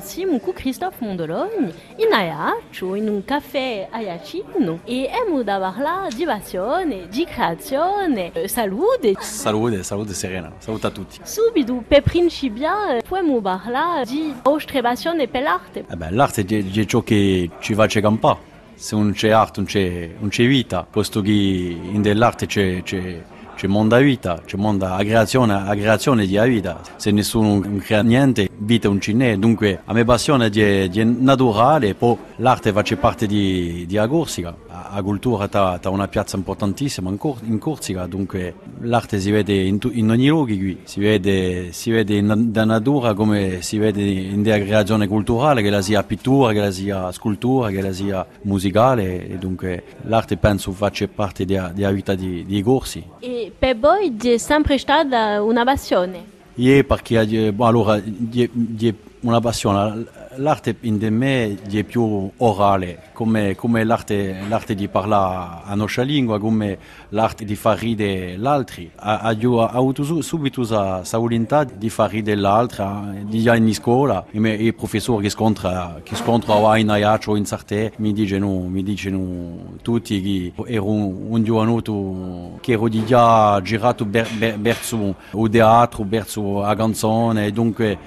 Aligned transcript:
Siamo 0.00 0.40
con 0.40 0.52
Christophe 0.52 1.04
Mondoloni 1.04 1.72
in 1.98 2.12
Ayaccio, 2.12 2.96
in 2.96 3.08
un 3.08 3.24
e 4.84 5.08
da 5.44 5.60
parlare 5.60 6.12
di 6.12 6.24
passione, 6.24 7.06
di 7.08 7.24
creazione, 7.24 8.32
salute. 8.46 9.14
Salute, 9.20 9.84
salute 9.84 10.12
serena, 10.12 10.52
salute 10.58 10.86
a 10.88 10.90
tutti. 10.90 11.18
Subito, 11.22 11.84
principiare, 12.02 13.02
possiamo 13.02 13.40
parlare 13.40 14.04
di 14.06 14.34
vostra 14.42 14.80
passione 14.80 15.28
per 15.28 15.42
l'arte. 15.42 15.84
Eh 15.88 15.96
beh, 15.96 16.10
l'arte 16.10 16.44
è, 16.44 16.64
è 16.80 16.84
ciò 16.84 17.02
che 17.02 17.48
ci 17.60 17.74
face 17.74 18.00
campare. 18.00 18.54
Se 18.74 18.96
non 18.96 19.12
c'è 19.12 19.30
arte 19.30 19.60
non 19.60 19.68
c'è, 19.68 20.10
non 20.18 20.30
c'è 20.30 20.46
vita, 20.48 20.84
posto 20.90 21.20
che 21.20 21.30
in 21.30 22.02
dell'arte 22.02 22.46
c'è, 22.46 22.82
c'è 22.82 23.22
c'è 23.56 23.66
mondo 23.66 23.94
a 23.94 24.00
vita, 24.00 24.42
c'è 24.44 24.56
mondo 24.58 24.84
a 24.84 24.98
creazione, 24.98 25.54
a 25.54 25.74
creazione 25.74 26.26
di 26.26 26.38
vita. 26.46 26.80
Se 26.96 27.10
nessuno 27.10 27.60
crea 27.78 28.02
niente, 28.02 28.48
vita 28.58 28.88
non 28.88 28.98
c'è, 28.98 29.36
dunque 29.36 29.80
la 29.84 29.92
mia 29.94 30.04
passione 30.04 30.50
è, 30.50 30.90
è 30.90 31.04
naturale, 31.04 31.94
poi 31.94 32.16
l'arte 32.36 32.72
fa 32.72 32.82
parte 33.00 33.26
di, 33.26 33.84
di 33.86 33.96
Corsica, 34.06 34.54
la 34.68 35.02
cultura 35.02 35.48
ha 35.50 35.88
una 35.88 36.06
piazza 36.06 36.36
importantissima 36.36 37.08
in, 37.08 37.16
Cor- 37.16 37.40
in 37.44 37.58
Corsica, 37.58 38.06
dunque 38.06 38.54
l'arte 38.80 39.18
si 39.18 39.30
vede 39.30 39.54
in, 39.54 39.78
tu- 39.78 39.90
in 39.92 40.10
ogni 40.10 40.28
luogo 40.28 40.54
qui, 40.54 40.80
si 40.84 41.00
vede, 41.00 41.72
si 41.72 41.90
vede 41.90 42.22
da 42.50 42.64
natura 42.64 43.14
come 43.14 43.62
si 43.62 43.78
vede 43.78 44.02
in 44.02 44.42
della 44.42 44.58
creazione 44.58 45.08
culturale, 45.08 45.62
che 45.62 45.70
la 45.70 45.80
sia 45.80 46.02
pittura, 46.02 46.52
che 46.52 46.60
la 46.60 46.70
sia 46.70 47.10
scultura, 47.12 47.70
che 47.70 47.80
la 47.80 47.92
sia 47.92 48.26
musicale, 48.42 49.26
e 49.28 49.38
dunque 49.38 49.84
l'arte 50.02 50.36
penso 50.36 50.72
faccia 50.72 51.08
parte 51.08 51.44
della 51.46 51.90
vita 51.90 52.14
di, 52.14 52.44
di 52.44 52.62
Corsi. 52.62 53.02
E 53.20 53.45
per 53.56 53.76
voi 53.78 54.16
è 54.16 54.36
sempre 54.38 54.78
stata 54.78 55.42
una 55.42 55.64
passione? 55.64 56.34
Sì, 56.54 56.84
perché 56.84 57.18
allora, 57.18 57.96
è 57.96 58.94
una 59.20 59.40
passione. 59.40 60.06
L'arte 60.38 60.76
in 60.80 60.98
me 61.10 61.56
è 61.62 61.82
più 61.84 62.30
orale, 62.36 63.04
come, 63.12 63.54
come 63.54 63.84
l'arte, 63.84 64.36
l'arte, 64.48 64.74
di 64.74 64.88
parlare 64.88 65.62
a 65.64 65.74
nostra 65.74 66.02
lingua, 66.02 66.38
come 66.38 66.78
l'arte 67.10 67.44
di 67.44 67.54
far 67.54 67.78
ridere 67.78 68.36
l'altro. 68.36 68.82
Ho 68.98 69.66
avuto 69.66 70.02
subito 70.22 70.60
questa 70.66 71.18
volontà 71.18 71.64
di 71.64 71.88
far 71.88 72.10
ridere 72.10 72.40
l'altro, 72.40 72.84
andare 72.84 73.58
in 73.58 73.74
scuola, 73.74 74.26
e 74.30 74.38
i 74.38 74.72
professori 74.72 75.22
che 75.22 75.30
scontrano 75.30 76.00
che 76.02 76.14
scontra 76.16 76.76
in 76.76 76.90
Aiaccio 76.90 77.32
o 77.32 77.36
in 77.36 77.46
Sarte 77.46 77.92
mi 77.96 78.12
dicono, 78.12 78.70
tutti 79.82 80.22
che 80.22 80.52
ero 80.66 80.88
un, 80.88 81.26
un 81.28 81.44
giovanotto 81.44 82.58
che 82.60 82.72
ero 82.72 82.88
già 82.88 83.60
girato 83.62 84.06
il 84.10 85.48
teatro, 85.50 86.04
verso 86.08 86.60
la 86.60 86.74
canzone, 86.74 87.50
dunque 87.52 87.98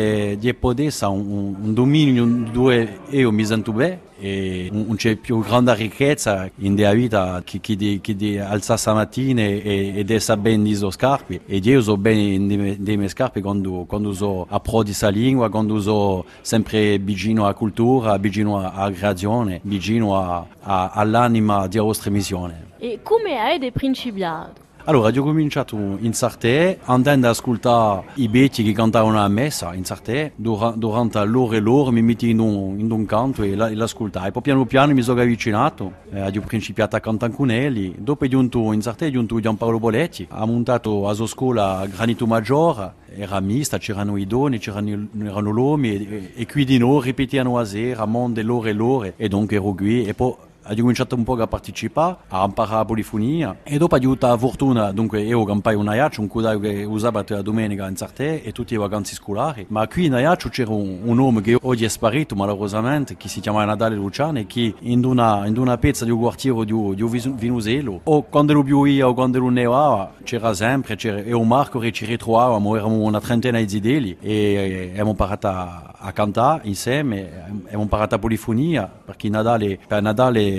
è, 0.00 0.38
è 0.38 0.54
potessa, 0.54 1.08
un, 1.08 1.54
un 1.60 1.74
dominio 1.74 2.24
dove 2.50 3.00
io 3.10 3.30
mi 3.32 3.44
sento 3.44 3.72
bene 3.72 4.08
e 4.20 4.68
non 4.70 4.96
c'è 4.96 5.16
più 5.16 5.40
grande 5.40 5.74
ricchezza 5.74 6.48
in 6.56 6.74
della 6.74 6.92
vita 6.92 7.40
che, 7.42 7.58
che, 7.60 7.74
di, 7.74 8.00
che 8.02 8.14
di 8.14 8.38
alzarsi 8.38 8.88
la 8.88 8.94
mattina 8.94 9.40
e, 9.40 9.94
ed 9.96 10.10
essere 10.10 10.38
ben 10.38 10.62
di 10.62 10.74
scarpe 10.74 11.40
e 11.46 11.56
io 11.56 11.80
so 11.80 11.96
bene 11.96 12.46
delle 12.46 12.96
mie 12.96 13.08
scarpe 13.08 13.40
quando, 13.40 13.84
quando 13.88 14.12
so 14.12 14.46
approdi 14.48 14.88
questa 14.90 15.08
lingua, 15.08 15.48
quando 15.48 15.80
so 15.80 16.26
sempre 16.42 16.98
vicino 16.98 17.44
alla 17.44 17.54
cultura, 17.54 18.18
vicino 18.18 18.58
alla 18.70 18.92
creazione, 18.92 19.60
vicino 19.62 20.18
a, 20.18 20.46
a, 20.60 20.90
all'anima 20.90 21.66
della 21.66 21.84
vostra 21.84 22.10
missione. 22.10 22.68
E 22.78 23.00
come 23.02 23.38
avete 23.38 23.72
principiato? 23.72 24.68
Allora, 24.90 25.16
ho 25.16 25.22
cominciato 25.22 25.76
in 25.76 26.12
Sarte 26.14 26.80
andando 26.82 27.26
ad 27.28 27.32
ascoltare 27.32 28.06
i 28.14 28.26
betti 28.26 28.64
che 28.64 28.72
cantavano 28.72 29.22
a 29.22 29.28
messa 29.28 29.72
in 29.72 29.84
Sarte, 29.84 30.32
durante 30.34 31.24
l'ora 31.26 31.54
e 31.54 31.60
l'ora 31.60 31.92
mi 31.92 32.02
metto 32.02 32.26
in 32.26 32.40
un, 32.40 32.76
in 32.76 32.90
un 32.90 33.06
canto 33.06 33.44
e 33.44 33.54
l'ascoltai. 33.54 34.26
E 34.26 34.30
poi 34.32 34.42
piano 34.42 34.66
piano 34.66 34.92
mi 34.92 35.02
sono 35.02 35.20
avvicinato, 35.20 35.92
eh, 36.10 36.22
ho 36.22 36.40
principiato 36.44 36.96
a 36.96 36.98
cantare 36.98 37.32
con 37.32 37.52
elli. 37.52 37.94
Dopo 37.98 38.24
è 38.24 38.28
giunto 38.28 38.72
in 38.72 38.82
Sarte, 38.82 39.06
è 39.06 39.10
giunto 39.12 39.38
Gianpaolo 39.38 39.78
Boletti, 39.78 40.26
ha 40.28 40.44
montato 40.44 41.08
a 41.08 41.14
sua 41.14 41.28
scuola 41.28 41.86
Granito 41.86 42.26
Maggiore, 42.26 42.94
era 43.14 43.38
mista, 43.38 43.78
c'erano 43.78 44.16
i 44.16 44.26
doni, 44.26 44.58
c'erano 44.58 45.06
erano 45.22 45.50
l'uomo 45.50 45.86
e, 45.86 46.32
e, 46.34 46.46
qui 46.46 46.64
di 46.64 46.78
noi 46.78 47.02
ripetevano 47.02 47.58
a 47.58 47.64
sera, 47.64 48.02
a 48.02 48.06
mondo 48.06 48.42
l'ora 48.42 48.68
e 48.68 48.72
l'ora 48.72 49.12
e 49.16 49.28
dunque 49.28 49.54
ero 49.54 49.72
qui 49.72 50.04
e 50.04 50.14
poi 50.14 50.34
ho 50.62 50.74
cominciato 50.74 51.14
un 51.14 51.24
po' 51.24 51.34
a 51.34 51.46
partecipare, 51.46 52.16
a 52.28 52.44
imparare 52.44 52.76
la 52.76 52.84
polifonia 52.84 53.56
e 53.62 53.78
dopo 53.78 53.94
ho 53.94 53.98
avuto 53.98 54.26
la 54.26 54.36
fortuna, 54.38 54.92
dunque 54.92 55.22
io 55.22 55.44
campai 55.44 55.74
un 55.74 55.88
aiaccio, 55.88 56.20
un 56.20 56.28
cudaio 56.28 56.60
che 56.60 56.84
usava 56.84 57.24
la 57.26 57.42
domenica 57.42 57.88
in 57.88 57.96
Sarte 57.96 58.42
e 58.42 58.52
tutte 58.52 58.74
le 58.74 58.80
vacanze 58.80 59.14
scolari, 59.14 59.66
ma 59.68 59.86
qui 59.88 60.06
in 60.06 60.14
aiaccio 60.14 60.48
c'era 60.48 60.70
un, 60.70 61.00
un 61.02 61.18
uomo 61.18 61.40
che 61.40 61.58
oggi 61.60 61.84
è 61.84 61.88
sparito 61.88 62.34
malauradamente, 62.34 63.16
che 63.16 63.28
si 63.28 63.40
chiama 63.40 63.64
Natale 63.64 63.96
Luciano 63.96 64.38
e 64.38 64.46
che 64.46 64.74
in 64.80 65.04
una, 65.04 65.46
in 65.46 65.56
una 65.56 65.78
pezza 65.78 66.04
di 66.04 66.10
un 66.10 66.20
quartiere 66.20 66.64
di, 66.64 66.94
di 66.94 67.34
Vinuselo, 67.34 68.00
o 68.04 68.22
quando 68.24 68.52
lo 68.52 68.62
pioveva 68.62 69.08
o 69.08 69.14
quando 69.14 69.38
lo 69.38 69.48
nevava, 69.48 70.12
c'era 70.22 70.54
sempre, 70.54 70.96
c'era, 70.96 71.36
un 71.36 71.48
Marco 71.48 71.78
che 71.78 71.90
ci 71.90 72.04
ritrovavamo, 72.04 72.76
eravamo 72.76 73.02
una 73.02 73.20
trentina 73.20 73.58
di 73.58 73.68
zideli 73.68 74.16
e 74.20 74.88
abbiamo 74.90 75.10
imparato 75.10 75.48
a, 75.48 75.94
a 75.98 76.12
cantare 76.12 76.62
insieme, 76.64 77.44
abbiamo 77.64 77.82
imparato 77.82 78.14
la 78.14 78.20
polifonia, 78.20 78.90
perché 79.04 79.28
Natale, 79.28 79.78
per 79.86 80.02
Natale 80.02 80.49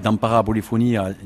d'imparare 0.00 0.38
la 0.38 0.42
polifonia 0.42 1.16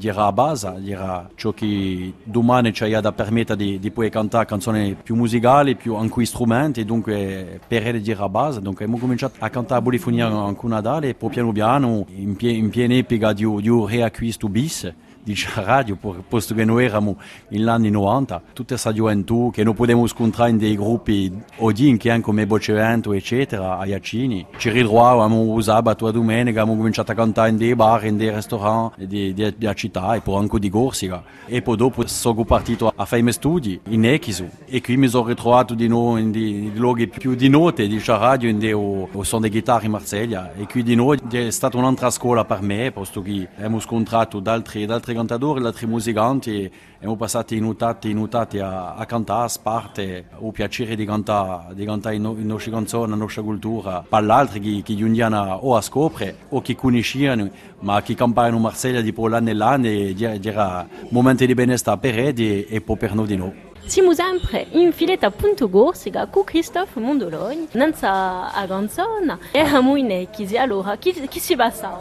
era 0.00 0.24
la 0.24 0.32
base, 0.32 0.74
era 0.84 1.28
ciò 1.34 1.52
che 1.52 2.12
domani 2.22 2.72
ci 2.72 2.84
ha 2.92 3.00
da 3.00 3.12
di, 3.54 3.78
di 3.78 3.90
poter 3.90 4.10
cantare 4.10 4.46
canzoni 4.46 4.96
più 5.00 5.14
musicali, 5.14 5.76
più 5.76 5.94
anche 5.94 6.24
strumenti, 6.24 6.84
dunque 6.84 7.60
per 7.66 7.86
era 7.86 8.20
la 8.20 8.28
base. 8.28 8.60
Dunque 8.60 8.84
abbiamo 8.84 9.00
cominciato 9.00 9.36
a 9.38 9.48
cantare 9.50 9.80
la 9.80 9.84
polifonia 9.84 10.26
anche 10.26 10.66
Natale 10.66 11.08
e 11.10 11.14
poi 11.14 11.30
piano 11.30 11.52
piano, 11.52 12.06
in, 12.14 12.36
pie, 12.36 12.52
in 12.52 12.70
piena 12.70 12.94
epica 12.94 13.32
di, 13.32 13.44
di 13.60 13.68
un 13.68 13.86
riacquisto 13.86 14.48
bis, 14.48 14.92
dice 15.26 15.50
radio, 15.56 15.96
posto 15.96 16.54
che 16.54 16.64
noi 16.64 16.84
eravamo 16.84 17.16
negli 17.48 17.66
anni 17.66 17.90
90, 17.90 18.42
tutta 18.52 18.74
questa 18.74 18.92
gioventù 18.92 19.50
che 19.52 19.64
non 19.64 19.74
potevamo 19.74 20.06
scontrare 20.06 20.50
in 20.50 20.56
dei 20.56 20.76
gruppi 20.76 21.32
odin 21.56 21.96
che 21.96 22.10
anche 22.10 22.22
come 22.22 22.46
Bocevento, 22.46 23.12
eccetera, 23.12 23.78
a 23.78 23.86
Iacini. 23.86 24.46
Ci 24.56 24.70
ritrovavamo 24.70 25.60
sabato 25.60 26.06
a 26.06 26.12
domenica, 26.12 26.60
abbiamo 26.60 26.78
cominciato 26.78 27.10
a 27.10 27.14
cantare 27.16 27.48
in 27.48 27.56
dei 27.56 27.74
bar, 27.74 28.04
in 28.04 28.16
dei 28.16 28.32
ristoranti 28.32 29.06
di 29.06 29.54
città 29.74 30.14
e 30.14 30.20
poi 30.20 30.38
anche 30.38 30.60
di 30.60 30.70
Corsica. 30.70 31.24
E 31.46 31.60
poi 31.60 31.76
dopo 31.76 32.06
sono 32.06 32.44
partito 32.44 32.92
a 32.94 33.04
fare 33.04 33.18
i 33.18 33.22
miei 33.22 33.34
studi 33.34 33.80
in 33.88 34.04
Echisu 34.04 34.48
e 34.64 34.80
qui 34.80 34.96
mi 34.96 35.08
sono 35.08 35.26
ritrovato 35.26 35.74
di 35.74 35.88
nuovo 35.88 36.18
in 36.18 36.30
dei 36.30 36.70
luoghi 36.72 37.08
più 37.08 37.34
di 37.34 37.48
notte 37.48 37.88
di 37.88 38.00
radio, 38.04 38.48
in 38.48 38.60
dei, 38.60 38.72
o, 38.72 39.08
o 39.10 39.22
sono 39.24 39.48
chitarre 39.48 39.86
in 39.86 39.90
Marseglia. 39.90 40.52
E 40.54 40.66
qui 40.66 40.84
di 40.84 40.94
nuovo 40.94 41.16
è 41.28 41.50
stata 41.50 41.76
un'altra 41.76 42.10
scuola 42.10 42.44
per 42.44 42.62
me, 42.62 42.92
posto 42.92 43.22
che 43.22 43.48
abbiamo 43.56 43.80
scontrato 43.80 44.38
da 44.38 44.52
altri, 44.52 44.86
altri 45.16 45.38
cantatori, 45.38 45.64
altri 45.64 45.86
musicanti 45.86 46.62
e 46.62 46.70
abbiamo 46.96 47.16
passato 47.16 47.54
in 47.54 47.64
notati, 47.64 48.10
in 48.10 48.16
notati 48.16 48.58
a, 48.58 48.94
a 48.94 49.04
cantare, 49.06 49.44
a 49.44 49.48
sparte, 49.48 50.26
ho 50.38 50.50
piacere 50.52 50.94
di 50.94 51.04
cantare, 51.04 51.74
di 51.74 51.84
cantare 51.84 52.16
in 52.16 52.46
nostre 52.46 52.70
canzoni, 52.70 53.10
la 53.10 53.16
nostra 53.16 53.42
cultura, 53.42 54.04
per 54.06 54.22
l'altro 54.22 54.60
che, 54.60 54.82
che 54.84 54.94
giungiano 54.94 55.58
o 55.62 55.76
a 55.76 55.80
scoprire 55.80 56.36
o 56.50 56.60
che 56.60 56.74
conosciano, 56.74 57.50
ma 57.80 58.02
che 58.02 58.14
campavano 58.14 58.56
in 58.56 58.62
Marsiglia 58.62 59.00
di 59.00 59.14
l'anno 59.16 59.48
e 59.48 59.54
l'anno 59.54 59.86
era 59.86 60.86
momenti 61.08 61.46
di 61.46 61.54
benessere 61.54 61.98
per 61.98 62.18
e, 62.18 62.66
e 62.68 62.80
poi 62.80 62.96
per 62.96 63.14
noi 63.14 63.26
di 63.26 63.36
noi. 63.36 63.65
Siamo 63.86 64.12
sempre 64.14 64.66
in 64.72 64.90
filetta 64.92 65.30
punto 65.30 65.68
Corsica 65.68 66.26
con 66.26 66.42
Christophe 66.42 66.98
Mondoloni, 66.98 67.68
nanza 67.74 68.52
a 68.52 68.66
canzone, 68.66 69.38
e 69.52 69.64
siamo 69.64 69.94
in 69.94 70.10
Echisi, 70.10 70.56
allora 70.56 70.96
chi, 70.96 71.14
si 71.30 71.54
passa? 71.54 71.96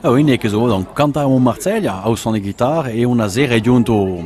Oh, 0.00 0.16
in 0.16 0.30
Echisi, 0.30 0.54
donc, 0.54 0.98
a 0.98 2.14
suono 2.16 2.38
di 2.38 2.42
chitarra, 2.42 2.88
e 2.88 3.04
una 3.04 3.28
sera 3.28 3.54
è 3.54 3.60
giunto, 3.60 4.24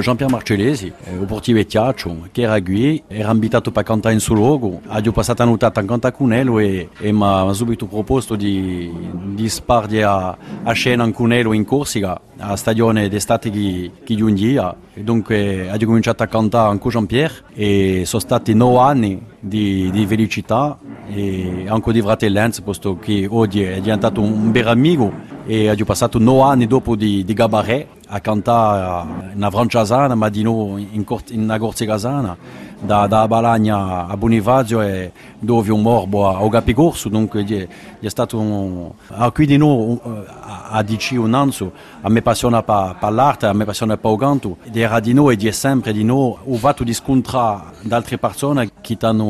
Jean-Pierre 0.00 0.32
Marcellesi, 0.32 0.92
il 1.12 1.26
portiere 1.26 1.64
Tiaccio, 1.64 2.28
che 2.32 2.42
era 2.42 2.60
qui, 2.60 3.00
era 3.06 3.30
invitato 3.30 3.70
per 3.70 3.84
cantare 3.84 4.12
in 4.12 4.20
suo 4.20 4.34
luogo, 4.34 4.80
ha 4.88 5.00
passato 5.12 5.42
una 5.42 5.52
notte 5.52 5.66
a 5.66 5.70
cantare 5.70 6.14
con 6.14 6.36
lui 6.42 6.66
e, 6.66 6.88
e 6.98 7.12
mi 7.12 7.22
ha 7.22 7.52
subito 7.52 7.86
proposto 7.86 8.34
di, 8.34 8.92
di 9.32 9.48
spargere 9.48 10.02
a, 10.02 10.36
a 10.64 10.72
scena 10.72 11.08
con 11.12 11.28
lui 11.28 11.56
in 11.56 11.64
Corsica, 11.64 12.20
a 12.36 12.56
stagione 12.56 13.08
d'estate 13.08 13.50
che, 13.50 14.14
giungia, 14.16 14.74
e 14.92 15.02
dunque 15.02 15.70
ha 15.70 15.76
cominciato 16.00 16.22
a 16.22 16.26
cantare 16.28 16.78
Jean-Pierre 16.90 17.42
e 17.52 18.02
sono 18.06 18.22
stati 18.22 18.54
di, 19.40 19.90
di 19.90 20.06
felicità 20.06 20.78
e 21.08 21.64
anche 21.66 21.92
di 21.92 22.02
fratellanza, 22.02 22.62
posto 22.62 22.98
che 22.98 23.26
oggi 23.28 23.62
è 23.62 23.80
diventato 23.80 24.20
un 24.20 24.52
vero 24.52 24.70
amico 24.70 25.12
e 25.46 25.68
ha 25.68 25.76
passato 25.84 26.18
nove 26.18 26.42
anni 26.42 26.66
dopo 26.66 26.94
di, 26.94 27.24
di 27.24 27.32
Gabaret 27.32 27.86
a 28.06 28.20
cantare 28.20 29.32
in 29.34 29.48
Franciasana, 29.50 30.14
ma 30.14 30.28
di 30.28 30.42
nuovo 30.42 30.76
in, 30.76 31.04
in 31.28 31.42
una 31.42 31.58
da, 32.80 33.06
da 33.06 33.28
Balagna 33.28 34.06
a 34.06 34.16
Bonifacio 34.16 34.80
e 34.80 35.12
dove 35.38 35.70
un 35.70 35.82
morbo 35.82 36.28
a 36.28 36.42
Ogapicorso, 36.42 37.08
dunque 37.08 37.44
è, 37.44 37.68
è 38.00 38.08
stato 38.08 38.38
un, 38.38 38.90
a 39.08 39.30
qui 39.30 39.46
di 39.46 39.56
nuovo 39.56 40.00
a 40.72 40.82
dici 40.82 41.16
un 41.16 41.34
anno, 41.34 41.52
a 42.00 42.08
me 42.08 42.22
passiona 42.22 42.62
per, 42.62 42.96
per 42.98 43.12
l'arte, 43.12 43.46
a 43.46 43.52
me 43.52 43.64
passiona 43.64 43.96
per 43.96 44.10
il 44.10 44.18
canto, 44.18 44.56
era 44.72 45.00
di 45.00 45.12
noi 45.12 45.34
e 45.34 45.36
di 45.36 45.52
sempre 45.52 45.92
di 45.92 46.04
noi, 46.04 46.36
ho 46.42 46.56
fatto 46.56 46.84
di 46.84 46.94
scontrare 46.94 47.62
altre 47.90 48.18
persone 48.18 48.70
che 48.80 48.96
hanno 49.00 49.29